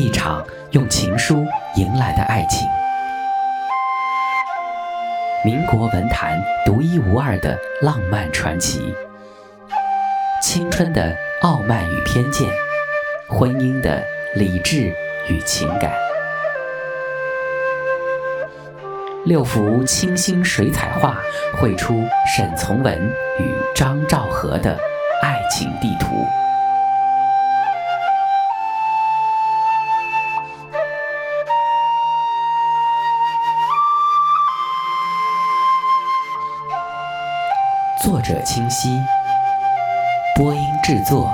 [0.00, 2.66] 一场用情书迎来的爱情。
[5.44, 8.94] 民国文坛独一无二的浪漫传奇，
[10.42, 12.48] 青春的傲慢与偏见，
[13.28, 14.02] 婚姻的
[14.36, 14.90] 理智
[15.28, 15.92] 与情感。
[19.26, 21.18] 六幅清新水彩画
[21.58, 22.02] 绘出
[22.34, 22.98] 沈从文
[23.38, 24.78] 与张兆和的
[25.22, 26.06] 爱情地图。
[38.20, 39.00] 作者清晰，
[40.36, 41.32] 播音制作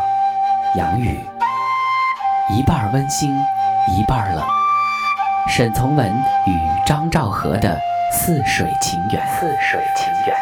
[0.77, 1.19] 杨宇，
[2.49, 3.29] 一半温馨，
[3.89, 4.45] 一半冷。
[5.49, 6.09] 沈从文
[6.47, 6.53] 与
[6.87, 7.77] 张兆和的
[8.13, 9.21] 似水情缘。
[9.35, 10.37] 似水情缘。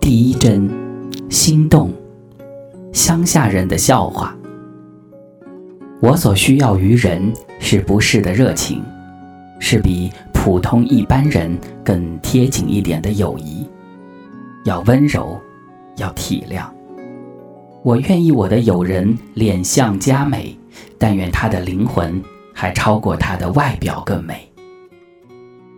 [0.00, 0.68] 第一针，
[1.30, 1.92] 心动。
[2.92, 4.34] 乡下人的笑话。
[6.02, 8.84] 我所需要于人，是不是的热情，
[9.60, 10.12] 是比
[10.42, 13.68] 普通一般人更贴紧一点的友谊。
[14.64, 15.38] 要温柔，
[15.98, 16.64] 要体谅。
[17.82, 20.56] 我愿意我的友人脸相佳美，
[20.96, 22.22] 但愿他的灵魂
[22.54, 24.50] 还超过他的外表更美。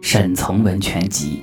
[0.01, 1.43] 沈从文全集。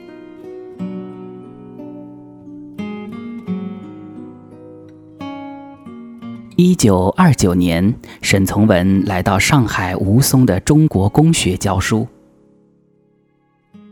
[6.55, 12.07] 一九二九年，沈从文来到上海吴淞的中国公学教书，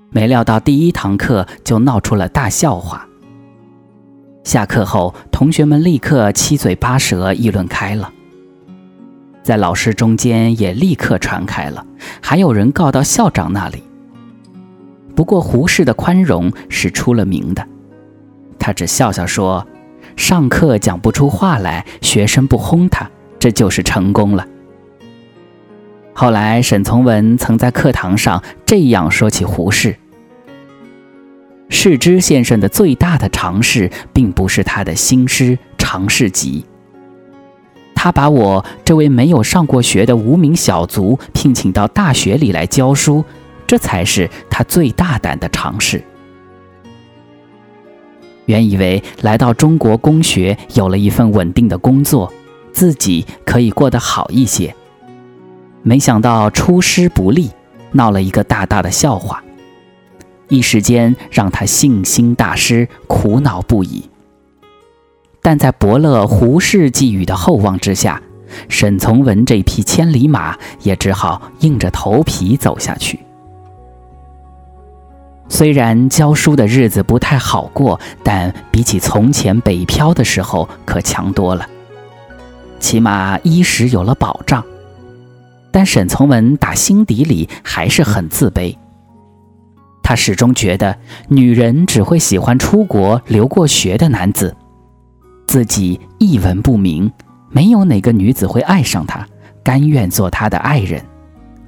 [0.10, 3.08] 没料到第一堂课就闹出了大笑话。
[4.44, 8.10] 下课后，同学们立刻七嘴八舌议论开了，
[9.44, 11.86] 在老师中间也立刻传开了，
[12.22, 13.84] 还有人告到校长那里。
[15.16, 17.68] 不过胡适的宽容是出了名的，
[18.58, 19.68] 他只笑笑说
[20.16, 24.48] ：“上课讲不出话来，学生不轰他，这就是成功了。”
[26.20, 29.96] 后来沈从文曾在课堂上这样说起胡适。
[31.70, 36.66] 世之先生的最大的尝试，并不是他的新诗《尝试集》。
[37.94, 43.24] 他把我这位没有上过学的无名小卒聘请到大学里来教书，
[43.68, 46.04] 这才是他最大胆的尝试。
[48.48, 52.34] 原以为来到中国公学，有了一份稳定的工作，
[52.74, 54.76] 自己可以过得好一些。
[55.88, 57.50] 没想到出师不利，
[57.94, 59.42] 闹了一个大大的笑话。
[60.50, 64.10] 一时间让他信心大失，苦恼不已。
[65.42, 68.22] 但在伯乐胡适寄予的厚望之下，
[68.68, 73.22] 沈从文这匹千里马也只好硬着头皮走下去。
[75.48, 81.66] 虽然教书的日子不太好过，但比起从前北漂的时候可强多了，
[82.78, 84.62] 起码衣食有了保障。
[85.78, 88.76] 但沈从文打心底里还是很自卑。
[90.02, 94.58] 他始终觉得女人只会喜欢出国留过学的男子，
[95.46, 97.12] 自己一文不名，
[97.52, 99.24] 没有哪个女子会爱上他，
[99.64, 101.00] 甘愿做他的爱人，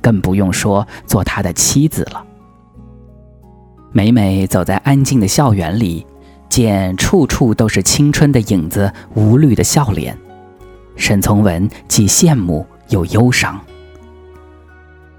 [0.01, 2.25] 更不用说做他的妻子了。
[3.91, 6.03] 每每走在安静的校园里，
[6.49, 10.17] 见处处都是青春的影子、无虑的笑脸，
[10.95, 13.61] 沈从文既羡慕又忧伤。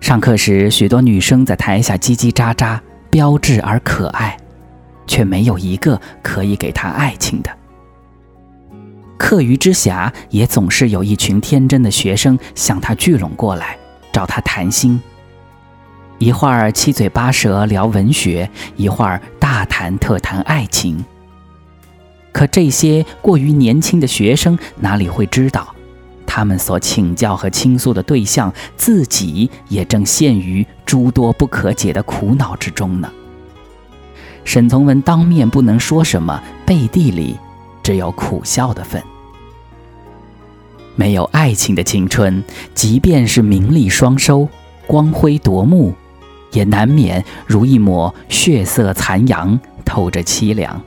[0.01, 2.79] 上课时，许多女生在台下叽叽喳喳。
[3.13, 4.37] 标致而可爱，
[5.05, 7.51] 却没有一个可以给他爱情的。
[9.19, 13.77] 课余之暇，也总是有一群天真的学生向他聚拢过来，
[14.13, 15.03] 找他谈心。
[16.19, 21.05] 一会儿七嘴八舌聊文学，一会儿大谈特谈爱情。
[22.31, 25.75] 可这些过于年轻的学生哪里会知道，
[26.33, 30.65] 他们所请教和倾诉的对象，自己也正陷于。
[30.87, 33.11] 诸多不可解的苦恼之中呢。
[34.45, 37.37] 沈从文当面不能说什么，背地里
[37.83, 39.03] 只有苦笑的份。
[40.95, 42.45] 没有爱情的青春，
[42.75, 44.49] 即便是名利双收、
[44.87, 45.93] 光辉夺目，
[46.53, 50.81] 也难免如一抹血色残阳，透着凄凉。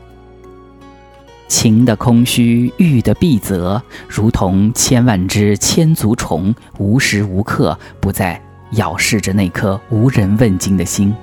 [1.54, 8.42] 情的空虚，欲的闭塞，如同千万只千足虫，无时无刻不在。
[8.72, 11.14] 咬噬着那颗无人问津的心。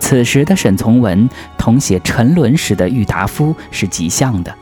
[0.00, 1.28] 此时的沈从文
[1.58, 4.54] 同写沉沦时的郁达夫是极像的，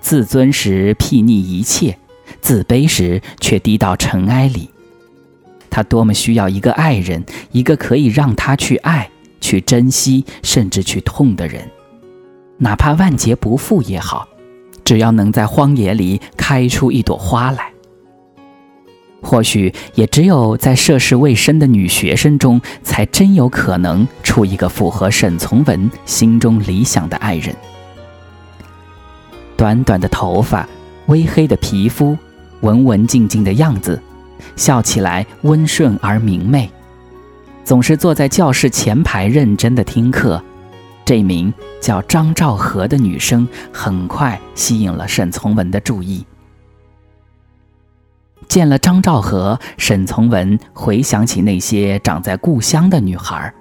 [0.00, 1.96] 自尊时睥睨一切，
[2.40, 4.68] 自卑时却低到尘埃里。
[5.70, 9.08] 他多么需要一个爱人，一个可以让他去爱、
[9.40, 11.70] 去珍惜，甚至去痛的人，
[12.62, 14.28] 哪怕万劫不复也好，
[14.84, 17.72] 只要能在荒野里开出一朵花来。
[19.22, 27.54] 或许也只有在涉世未深的女学生中，才真有可能出一个符合沈从文心中理想的爱人。
[29.56, 30.68] 短短的头发，
[31.06, 32.16] 微黑的皮肤，
[32.60, 34.00] 文文静静的样子，
[34.56, 36.70] 笑起来温顺而明媚，
[37.64, 40.42] 总是坐在教室前排认真的听课。
[41.10, 46.24] 这名叫张兆和的女生很快吸引了沈从文的注意。
[48.46, 53.52] 见了张兆和，沈从文回想起那些长在故乡的女孩，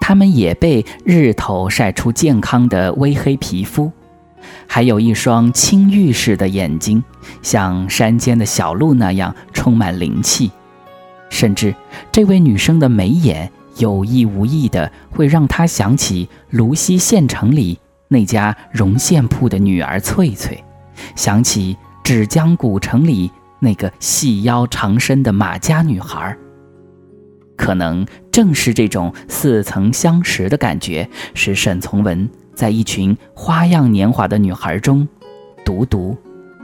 [0.00, 3.92] 她们也被日头晒出健康的微黑皮肤，
[4.66, 7.00] 还有一双青玉似的眼睛，
[7.42, 10.50] 像山间的小鹿那样充满灵气。
[11.28, 11.72] 甚至
[12.10, 20.62] 这位女生的眉眼，有意无意的会让他想起芦溪县城里那家绒线铺的女儿翠翠，
[21.16, 23.30] 想起芷江古城里。
[23.62, 26.34] 那个细腰长身的马家女孩，
[27.58, 35.06] 可能正是这种似曾相识的感觉，使沈从文在一群花样年华的女孩中，
[35.62, 36.16] 独独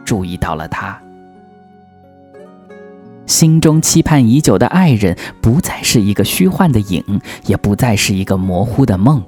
[0.07, 0.99] 注意到了她。
[3.27, 7.03] 心中期盼已久的爱人，不再是一个虚幻的影，
[7.47, 9.23] 也不再是一个模糊的梦，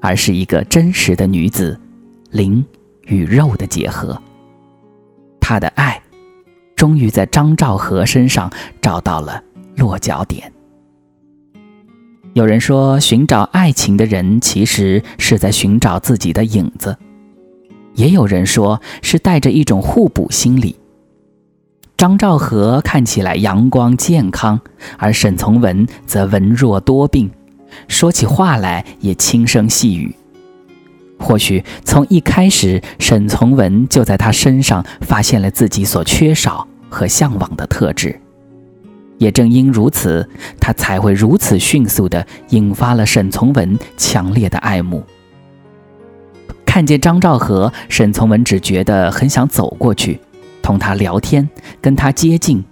[0.00, 1.78] 而是一个真实的女子，
[2.30, 2.64] 灵
[3.06, 4.20] 与肉的结合。
[5.40, 6.00] 他的爱。
[6.76, 8.52] 终于在张兆和身上
[8.82, 9.42] 找到了
[9.76, 10.52] 落脚点。
[12.34, 16.92] 有人说，寻找爱情的人其实是在寻找自己的影子；
[17.94, 20.76] 也有人说是带着一种互补心理。
[21.96, 24.60] 张兆和看起来阳光健康，
[24.98, 27.30] 而沈从文则文弱多病，
[27.88, 30.14] 说起话来也轻声细语。
[31.18, 38.20] 或许从一开始，沈从文就在他身上发现了自己所缺少和向往的特质。
[39.16, 40.28] 也正因如此，
[40.60, 45.02] 他才会如此迅速地引发了沈从文强烈的爱慕。
[46.66, 50.20] 看见张兆和，沈从文只觉得很想走过去，
[50.66, 51.48] 同他聊天，
[51.80, 52.64] 跟他接近，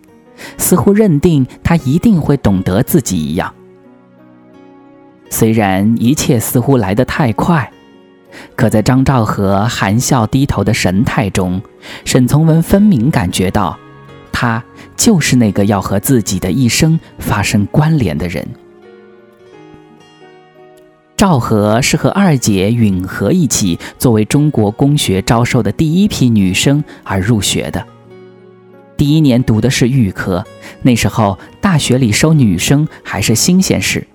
[0.59, 3.55] 似乎认定他一定会懂得自己一样。
[5.31, 7.71] 虽然一切似乎来得太快。
[8.57, 11.63] 可在张兆和含笑低头的神态中，
[12.05, 13.79] 沈从文分明感觉到，
[14.33, 14.61] 他
[14.97, 18.45] 就是那个要和自己的一生发生关联的人。
[21.17, 27.85] 赵和是和二姐允和一起作为中国公学招收的第一批女生而入学的。
[28.97, 30.45] 第一年读的是预科，
[30.83, 34.07] 那时候大学里收女生还是新鲜事，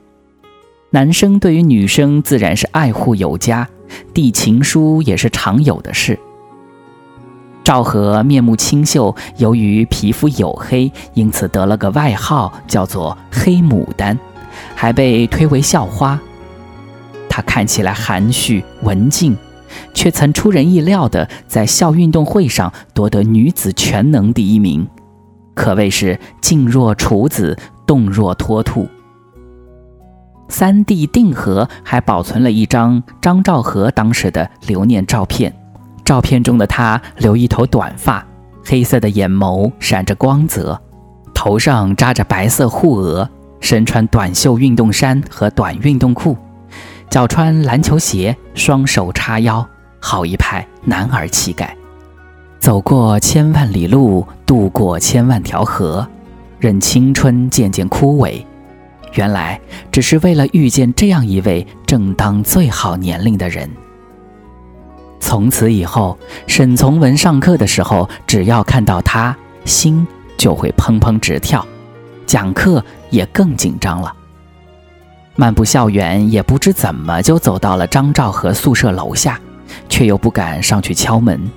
[0.90, 3.68] 男生对于女生自然是爱护有加。
[4.13, 6.19] 递情书也是常有的事。
[7.63, 14.18] 赵和面目清秀，由于皮肤黝黑，因此得了个外号，叫做“黑牡丹”，
[14.75, 16.19] 还被推为校花。
[17.30, 19.38] 她看起来含蓄文静，
[19.94, 24.86] 却曾出人意料地在校运动会上夺得女子全能第一名，
[25.54, 28.88] 可谓是静若处子，动若脱兔。
[30.50, 35.54] 三弟定和还保存了一张张兆和当时的留念照片，
[36.04, 38.26] 照片中的他留一头短发，
[38.66, 40.81] 黑色的眼眸闪着光泽，
[41.36, 46.36] 头上扎着白色护额，身穿短袖运动衫和短运动裤，
[47.09, 49.68] 脚穿篮球鞋，双手叉腰，
[49.99, 51.75] 好一派男儿气概。
[52.59, 56.07] 走过千万里路，渡过千万条河，
[56.59, 58.44] 任青春渐渐枯萎。
[59.13, 59.59] 原来
[59.92, 63.68] 只是为了遇见这样一位正当最好年龄的人。
[65.19, 69.35] 从此以后，沈从文上课的时候，只要看到他，
[69.66, 70.06] 心
[70.37, 71.66] 就会砰砰直跳，
[72.28, 74.13] 讲课也更紧张了。
[75.40, 79.40] 漫步校园，也不知怎么就走到了张兆和宿舍楼下，
[79.88, 81.50] 却又不敢上去敲门。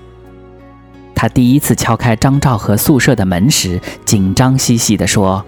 [1.17, 5.45] 他第一次敲开张兆和宿舍的门时，紧张兮兮地说。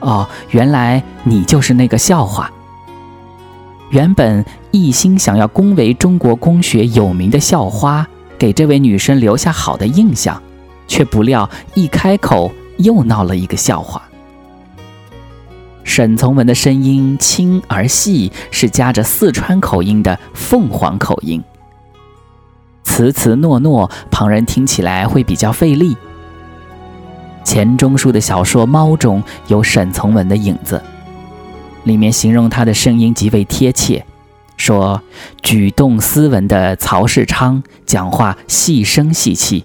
[0.00, 2.50] 哦，原来你就是那个笑话。
[3.90, 8.04] 原本一心想要恭维中国公学有名的校花，
[8.36, 10.42] 给这位女生留下好的印象，
[10.88, 14.02] 却不料一开口又闹了一个笑话。
[15.84, 21.40] 沈从文的声音轻而细，是夹着四川口音的凤凰口音，
[22.82, 25.96] 词词诺诺，旁人听起来会比较费力。
[27.44, 30.82] 钱钟书的小说《猫》中有沈从文的影子，
[31.84, 34.02] 里面形容他的声音极为贴切，
[34.56, 35.00] 说
[35.42, 39.64] 举动斯文的曹世昌讲话细声细气，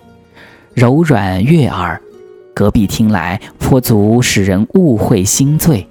[0.73, 1.99] 柔软悦耳，
[2.53, 5.87] 隔壁听来颇足使人误会心醉。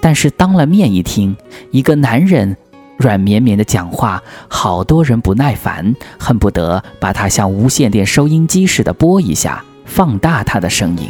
[0.00, 1.36] 但是当了面一听，
[1.70, 2.56] 一个男人
[2.96, 11.08] 软绵绵的讲话，好多人不耐烦，恨不得把他像无线电收音机似的播一下，放大他的声音。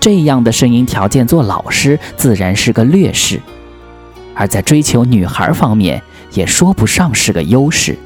[0.00, 3.40] 这样的声音条件做老师自然是个劣势，
[4.34, 6.00] 而在追求女孩方面
[6.32, 7.96] 也说不上是个优势。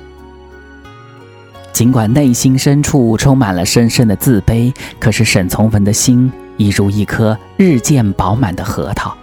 [1.72, 6.30] 尽管内心深处充满了深深的自卑，可是沈从文的心
[6.60, 9.16] 已如一颗日渐饱满的核桃，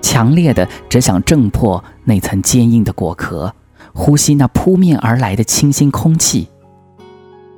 [0.00, 3.52] 强烈的只想挣破那层坚硬的果壳，
[3.92, 6.48] 呼吸那扑面而来的清新空气。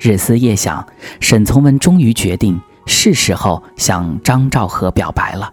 [0.01, 0.87] 日思夜想，
[1.21, 2.59] 沈从文终于决定。
[2.85, 5.53] 是时候向张兆和表白了。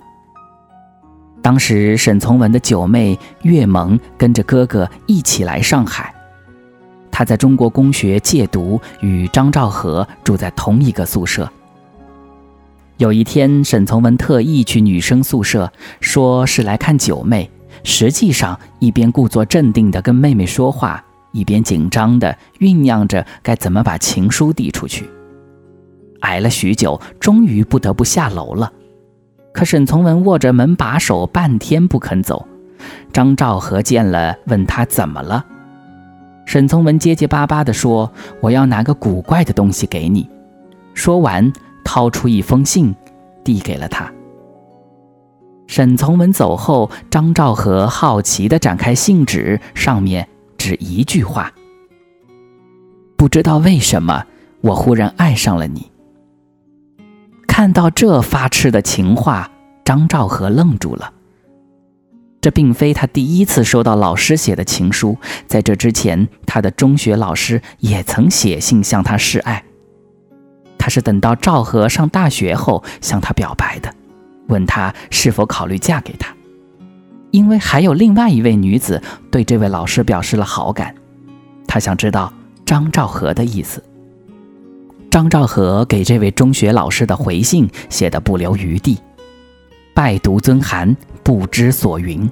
[1.43, 6.11] 当时沈从文的九妹岳萌跟着哥哥一起来上海，
[7.11, 11.47] 他在中国公学借读，与张兆和住在同一个宿舍。
[12.99, 17.49] 有一天，沈从文特意去女生宿舍，说是来看九妹，
[17.85, 21.01] 实际上一边故作镇定地跟妹妹说话，
[21.31, 25.09] 一边紧张地酝酿着该怎么把情书递出去。
[26.19, 28.69] 挨了许久，终于不得不下楼了。
[29.53, 32.45] 可沈从文握着门把手，半天不肯走。
[33.13, 35.45] 张兆和见了，问他怎么了。
[36.45, 38.11] 沈从文结结巴巴地说
[38.43, 40.29] ：“我要拿个古怪的东西给你。”
[40.93, 41.49] 说完，
[41.91, 42.93] 掏出一封信，
[43.43, 44.13] 递给了他。
[45.65, 51.51] 沈从文走后，张兆和好奇地展开信纸，上面只一句话
[53.17, 54.23] ：“不知道为什么，
[54.61, 55.89] 我忽然爱上了你。”
[57.49, 59.49] 看到这发痴的情话，
[59.83, 61.11] 张兆和愣住了。
[62.39, 65.17] 这并非他第一次收到老师写的情书，
[65.47, 69.63] 在这之前，他的中学老师也曾写信向他示爱。
[70.79, 73.93] 他是等到赵和上大学后向他表白的，
[74.47, 76.33] 问他是否考虑嫁给他，
[77.29, 80.95] 因为还有另外一位女子对这位老师表示了好感。
[81.67, 82.33] 他想知道
[82.65, 83.83] 张兆和的意思。
[85.11, 88.97] 张兆和给这位中学老师的回信写得不留余地，
[89.93, 92.29] 拜读尊函，不知所云。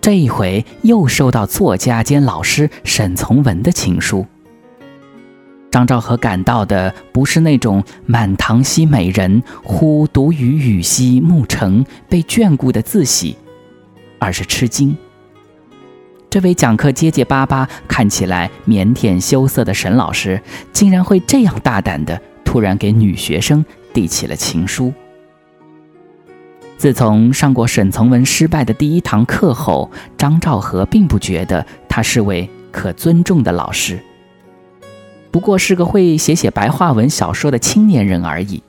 [0.00, 4.26] 这一回又收到作家兼老师沈从文的情书。
[5.70, 13.36] 张兆和感到的不是那种满堂惜美人，忽独与雨兮暮成被眷顾的自喜，
[14.18, 14.96] 而是吃惊。
[16.28, 20.40] 这位讲课结结巴巴、看起来腼腆羞涩的沈老师，
[20.72, 24.92] 竟然会这样大胆的突然给女学生递起了情书。
[26.76, 34.00] 自从上过沈从文失败的第一堂课后，张兆和并不觉得他是位可尊重的老师，
[35.30, 38.62] 不过是个会写写白话文小说的青年人而已。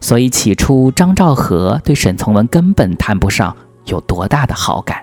[0.00, 3.56] 所以起初，张兆和对沈从文根本谈不上
[3.86, 5.02] 有多大的好感。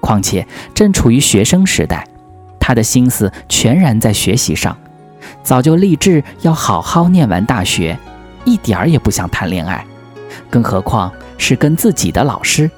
[0.00, 2.06] 况且正处于学生时代，
[2.58, 4.76] 他的心思全然在学习上，
[5.42, 7.98] 早就立志要好好念完大学，
[8.44, 9.84] 一点儿也不想谈恋爱，
[10.50, 12.70] 更何况是跟自己的老师。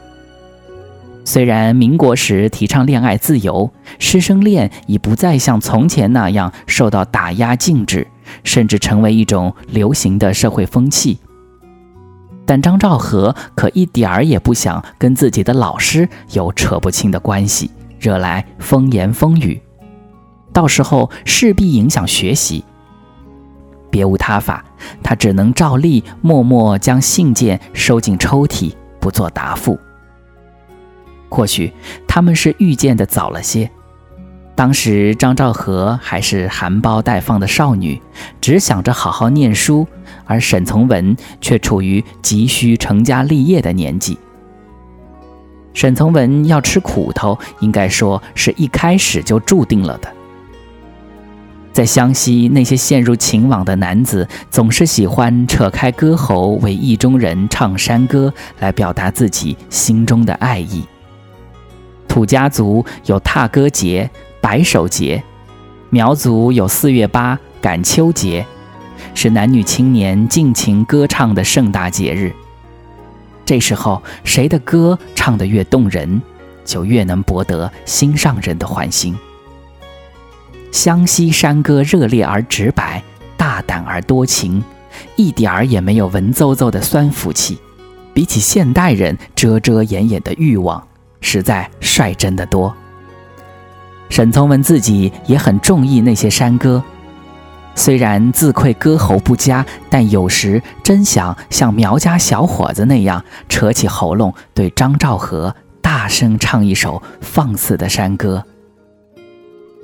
[1.25, 8.07] 虽然民国时提倡恋爱自由，师生恋已不再像从前那样受到打压禁止，
[8.43, 11.19] 甚至成为一种流行的社会风气。
[12.45, 19.63] 但张兆和可一点儿也不想跟自己的老师有扯不清的关系，惹来风言风语，
[20.53, 22.65] 到时候势必影响学习。
[23.91, 24.65] 别无他法，
[25.05, 29.79] 他只能照例默默将信件收进抽屉，不做答复。
[31.33, 31.73] 或许
[32.07, 33.71] 他们是遇见的早了些。
[34.55, 38.01] 当时张兆和还是含苞待放的少女，
[38.39, 39.87] 只想着好好念书，
[40.27, 44.19] 而沈从文却处于急需成家立业的年纪。
[45.73, 50.13] 沈从文要吃苦头，应该说是一开始就注定了的。
[51.73, 60.85] 在湘西，那些陷入情网的男子总是喜欢扯开歌喉，为意中人唱山歌，来表达自己心中的爱意。
[62.13, 64.11] 土家族有踏歌节。
[64.43, 65.23] 白首节，
[65.89, 68.45] 苗族有四月八赶秋节，
[69.15, 72.31] 是男女青年尽情歌唱的盛大节日。
[73.47, 76.21] 这时候，谁的歌唱得越动人，
[76.67, 79.17] 就越能博得心上人的欢心。
[80.71, 83.03] 湘西山歌热烈而直白，
[83.39, 84.63] 大胆而多情，
[85.17, 87.59] 一点儿也没有文绉绉的酸腐气。
[88.13, 90.87] 比起现代人遮遮掩掩的欲望，
[91.23, 92.75] 实在率真的多。
[94.11, 96.83] 沈从文自己也很中意那些山歌，
[97.75, 108.45] 虽然自愧歌喉不佳，但有时真想像苗家小伙子那样，扯起喉咙对张兆和大声唱一首放肆的山歌：“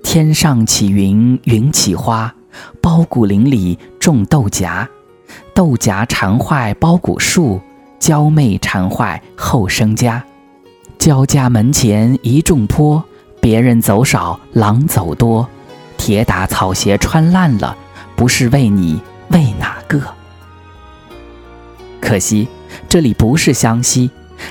[0.05, 2.35] 天上起云，云起花，
[2.83, 4.87] 包谷林里种豆荚，
[5.55, 7.59] 豆荚缠坏包谷树，
[7.99, 10.23] 娇妹缠坏后生家，
[10.99, 13.03] 焦家门前一种坡。”
[13.41, 15.49] 别人走少，狼走多，
[15.97, 17.75] 铁打草鞋穿烂了，
[18.17, 19.01] 不是为你，
[19.31, 20.03] 为哪个？
[22.01, 22.49] 可惜
[22.89, 24.11] 这里不是湘西，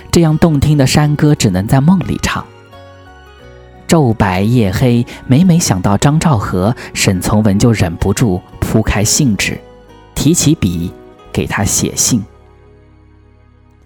[0.10, 2.44] 这样动听的山歌只能在梦里唱。
[3.90, 9.60] 昼白夜黑，每每想到张兆和，沈从文就忍不住铺开信纸，
[10.16, 10.94] 提起笔
[11.34, 12.24] 给他写信。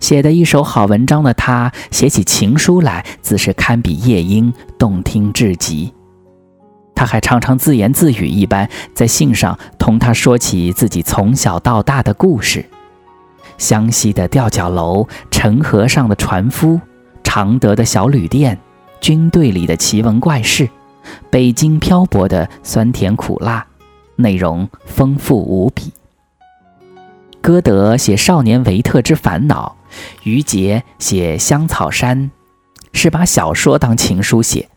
[0.01, 5.93] 写的一手好文章的他，写起情书来自是堪比夜莺，动听至极。
[6.93, 12.65] 他还常常自言自语一般，在信上同他说起自己从小到大的故事：
[13.57, 16.81] 湘西的吊脚楼、陈河上的船夫、
[17.23, 18.57] 常德的小旅店、
[18.99, 20.67] 军队里的奇闻怪事、
[21.29, 23.65] 北京漂泊的酸甜苦辣，
[24.15, 25.93] 内容丰富无比。
[27.39, 29.75] 歌德写少年维特之烦恼。
[30.23, 32.29] 于杰写香草山，
[32.93, 34.69] 是把小说当情书写，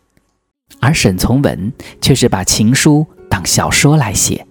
[0.79, 4.45] 而沈从文却是把情书当小说来写。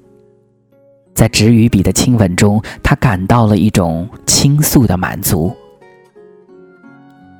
[1.14, 5.54] 在纸与笔的亲吻中，他感到了一种倾诉的满足。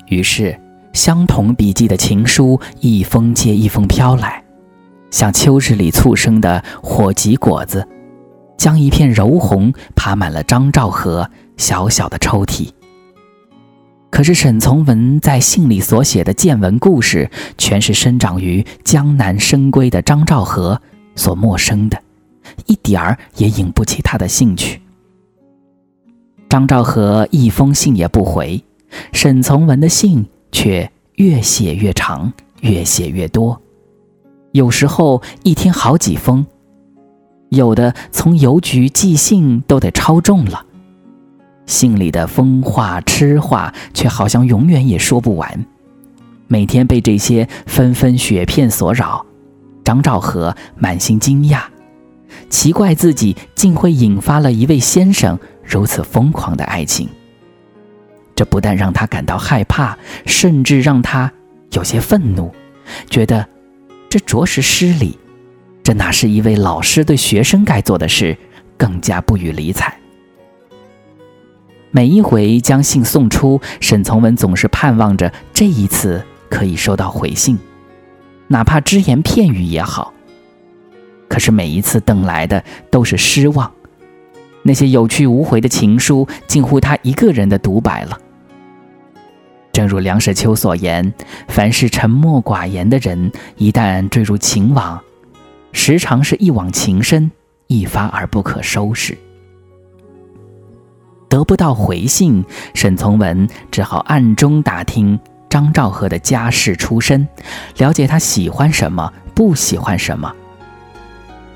[0.07, 0.57] 于是，
[0.93, 4.45] 相同笔迹的情书一封接一封飘来，
[5.11, 7.85] 像秋日里簇生的火棘果子，
[8.57, 12.71] 将一片柔红爬满了张兆和小小的抽屉。
[14.15, 20.81] 可是沈从文在信里所写的见闻故事，全是生长于江南深闺的张兆和
[21.17, 22.01] 所陌生的，
[22.67, 24.81] 一点儿也引不起他的兴趣。
[26.49, 28.63] 张兆和一封信也不回，
[29.13, 33.61] 沈从文的信却越写越长，越写越多，
[34.53, 36.47] 有时候一天好几封，
[37.49, 40.65] 有的从邮局寄信都得超重了。
[41.67, 45.67] 信里的疯话痴话，却好像永远也说不完。
[46.47, 49.25] 每天被这些纷纷雪片所扰，
[49.83, 51.63] 张兆和满心惊讶，
[52.51, 57.09] 奇怪自己竟会引发了一位先生如此疯狂的爱情。
[58.37, 59.97] 这不但让他感到害怕，
[60.27, 61.33] 甚至让他
[61.73, 62.53] 有些愤怒，
[63.09, 63.47] 觉得
[64.11, 65.19] 这着实失礼。
[65.83, 68.37] 这哪是一位老师对学生该做的事？
[68.77, 69.97] 更加不予理睬。
[71.97, 77.57] 每一回将信送出，沈从文总是盼望着这一次可以收到回信，
[78.49, 80.13] 哪怕只言片语也好。
[81.29, 83.73] 可是每一次等来的都是失望，
[84.65, 88.19] 那些有去无回的情书，近乎他一个人的独白了。
[89.71, 91.15] 正如梁实秋所言
[91.47, 95.01] ：“凡是沉默寡言的人，一旦坠入情网，
[95.71, 97.31] 时常是一往情深，
[97.69, 99.17] 一发而不可收拾。”
[101.35, 102.45] 得不到回信，
[102.75, 105.19] 沈从文只好暗中打听
[105.51, 107.27] 张兆和的家世出身，
[107.79, 110.33] 了解他喜欢什么，不喜欢什么。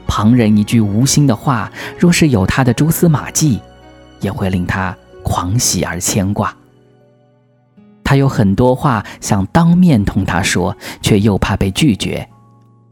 [0.09, 3.61] 旁人一句无心的话，若是有他的蛛丝马迹，
[4.19, 6.53] 也会令他狂喜而牵挂。
[8.03, 12.29] 他有很多话想当面同他说，却又怕被拒绝，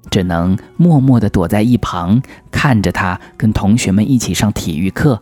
[0.09, 2.23] 只能默默地躲在一旁，
[2.53, 5.21] 看着他跟同学们一起上体育课。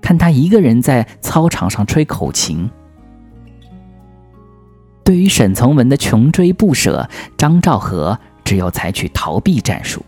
[0.00, 2.68] 看他一个人在操场上吹口琴。
[5.04, 10.04] 对于沈从文的穷追不舍，张兆和只有采取逃避战术。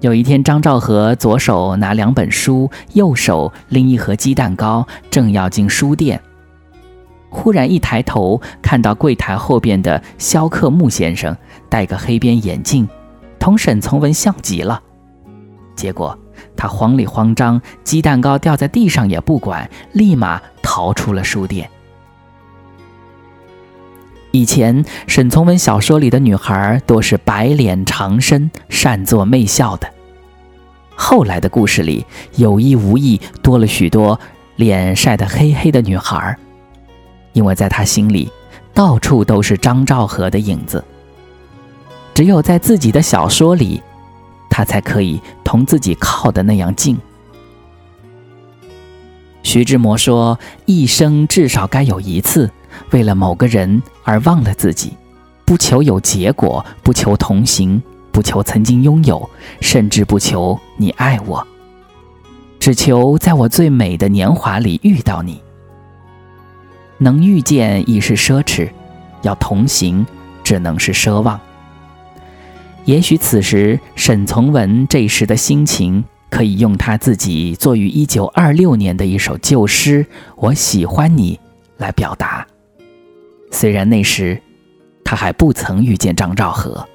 [0.00, 6.20] 有一天，张兆和左手拿两本书，右手拎一盒鸡蛋糕，正要进书店，
[7.30, 11.34] 忽然一抬头，看到柜台后边的肖克木先生
[11.70, 12.86] 戴个黑边眼镜，
[13.38, 14.82] 同沈从文像极了。
[15.74, 16.16] 结果。
[16.56, 21.68] 他慌里慌张，鸡蛋糕掉在地上也不管，立马逃出了书店。
[24.32, 29.88] 以前沈从文小说里的女孩多是白脸长身、善作媚笑的，
[30.94, 34.18] 后来的故事里有意无意多了许多
[34.56, 36.36] 脸晒得黑黑的女孩，
[37.32, 38.30] 因为在他心里
[38.74, 40.84] 到处都是张兆和的影子，
[42.12, 43.82] 只有在自己的小说里。
[44.56, 46.96] 他才可以同自己靠的那样近。
[49.42, 52.50] 徐志摩说：“一生至少该有一次，
[52.90, 54.94] 为了某个人而忘了自己，
[55.44, 59.28] 不求有结果，不求同行，不求曾经拥有，
[59.60, 61.46] 甚至不求你爱我，
[62.58, 65.38] 只求在我最美的年华里遇到你。
[66.96, 68.70] 能遇见已是奢侈，
[69.20, 70.06] 要同行
[70.42, 71.38] 只能是奢望。
[72.86, 80.04] 也许此时沈从文这时的心情，可以用他自己作于一九二六年的一首旧诗
[80.36, 81.34] 《我喜欢你》
[81.78, 82.46] 来表达。
[83.50, 84.40] 虽然那时
[85.04, 86.86] 他还不曾遇见张兆和，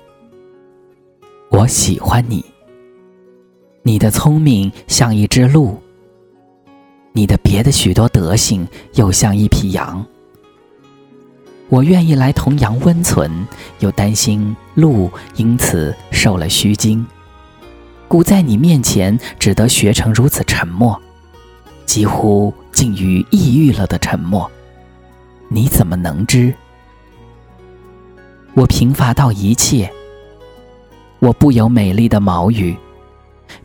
[1.50, 2.44] 我喜欢你。
[3.84, 5.78] 你的聪明像一只鹿。
[7.12, 10.06] 你的别的许多德行，又像一匹羊。
[11.72, 13.48] 我愿意来同羊温存，
[13.80, 17.08] 又担心鹿因此受了虚惊，
[18.10, 21.02] 故在你面前只得学成如此沉默，
[21.86, 24.52] 几乎近于抑郁了的沉默。
[25.48, 26.54] 你怎么能知？
[28.54, 29.90] 我贫乏到一切，
[31.20, 32.76] 我不有美丽的毛羽。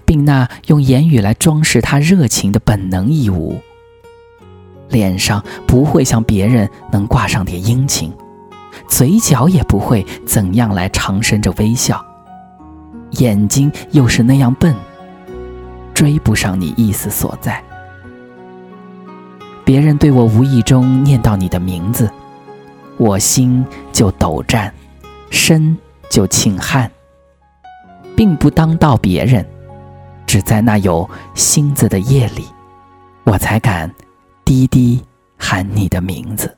[0.04, 3.60] 并那用言语来装饰他热情的本能义务，
[4.88, 8.12] 脸上不会像别人能挂上点殷勤，
[8.88, 12.05] 嘴角也不会怎样来长伸着微笑，
[13.12, 14.75] 眼睛又是那样笨，
[15.94, 17.62] 追不上你意思所在。
[19.64, 22.09] 别人对我无意中念到你的名字，
[22.99, 24.72] 我心就抖颤，
[25.31, 25.77] 身
[26.09, 26.88] 就沁汗，
[28.14, 29.44] 并不当到别人。
[30.27, 32.46] 只在那有星子的夜里，
[33.25, 33.88] 我才敢
[34.46, 35.02] 滴滴
[35.37, 36.56] 喊你的名字。